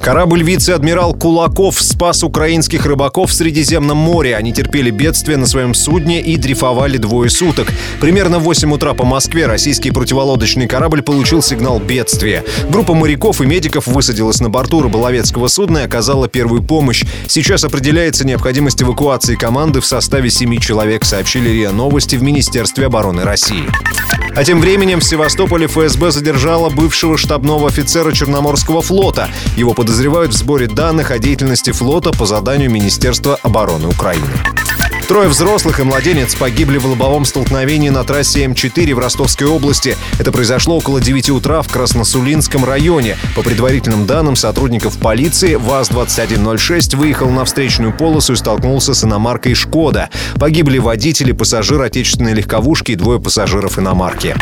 [0.00, 4.36] Корабль вице-адмирал Кулаков спас украинских рыбаков в Средиземном море.
[4.36, 7.68] Они терпели бедствие на своем судне и дрейфовали двое суток.
[8.00, 12.44] Примерно в 8 утра по Москве российский противолодочный корабль получил сигнал бедствия.
[12.70, 17.04] Группа моряков и медиков высадилась на борту рыболовецкого судна и оказала первую помощь.
[17.26, 23.24] Сейчас определяется необходимость эвакуации команды в составе 7 человек, сообщили РИА Новости в Министерстве обороны
[23.24, 23.64] России.
[24.38, 29.28] А тем временем в Севастополе ФСБ задержала бывшего штабного офицера Черноморского флота.
[29.56, 34.28] Его подозревают в сборе данных о деятельности флота по заданию Министерства обороны Украины.
[35.08, 39.96] Трое взрослых и младенец погибли в лобовом столкновении на трассе М4 в Ростовской области.
[40.18, 43.16] Это произошло около 9 утра в Красносулинском районе.
[43.34, 50.10] По предварительным данным сотрудников полиции, ВАЗ-2106 выехал на встречную полосу и столкнулся с иномаркой «Шкода».
[50.38, 54.36] Погибли водители, пассажир отечественной легковушки и двое пассажиров иномарки.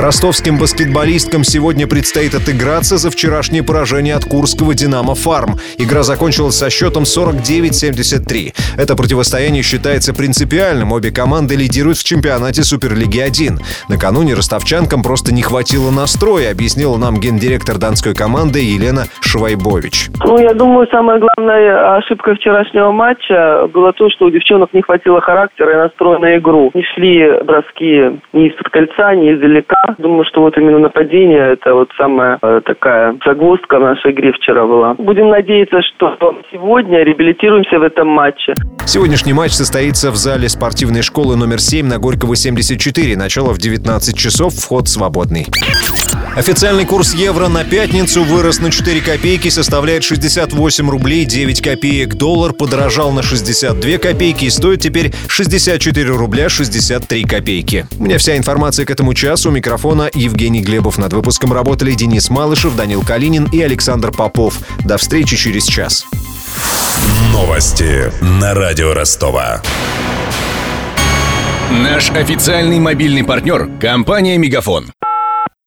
[0.00, 5.56] Ростовским баскетболисткам сегодня предстоит отыграться за вчерашнее поражение от Курского «Динамо Фарм».
[5.76, 8.54] Игра закончилась со счетом 49-73.
[8.78, 10.92] Это противостояние считается принципиальным.
[10.92, 13.58] Обе команды лидируют в чемпионате Суперлиги 1.
[13.88, 20.10] Накануне ростовчанкам просто не хватило настроя, объяснила нам гендиректор донской команды Елена Швайбович.
[20.24, 25.20] Ну, я думаю, самая главная ошибка вчерашнего матча было то, что у девчонок не хватило
[25.20, 26.70] характера и настроя на игру.
[26.72, 29.87] Не шли броски ни из-под кольца, ни издалека.
[29.98, 34.66] Думаю, что вот именно нападение– это вот самая э, такая загвоздка в нашей игре вчера
[34.66, 34.94] была.
[34.94, 36.16] Будем надеяться, что
[36.52, 38.54] сегодня реабилитируемся в этом матче.
[38.84, 43.16] Сегодняшний матч состоится в зале спортивной школы номер 7 на Горького 74.
[43.16, 45.46] Начало в 19 часов, вход свободный.
[46.38, 52.14] Официальный курс евро на пятницу вырос на 4 копейки, составляет 68 рублей 9 копеек.
[52.14, 57.88] Доллар подорожал на 62 копейки и стоит теперь 64 рубля 63 копейки.
[57.98, 59.48] У меня вся информация к этому часу.
[59.48, 60.96] У микрофона Евгений Глебов.
[60.96, 64.60] Над выпуском работали Денис Малышев, Данил Калинин и Александр Попов.
[64.84, 66.06] До встречи через час.
[67.32, 69.60] Новости на радио Ростова.
[71.72, 74.92] Наш официальный мобильный партнер– компания «Мегафон».